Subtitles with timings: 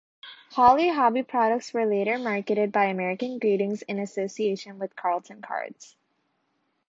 [0.53, 5.95] Holly Hobbie products were later marketed by American Greetings in association with Carlton Cards.